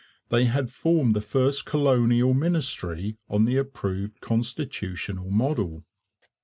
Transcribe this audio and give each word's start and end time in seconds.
They 0.29 0.45
had 0.45 0.71
formed 0.71 1.15
the 1.15 1.21
first 1.21 1.63
colonial 1.67 2.33
ministry 2.33 3.17
on 3.29 3.45
the 3.45 3.57
approved 3.57 4.19
constitutional 4.19 5.29
model. 5.29 5.83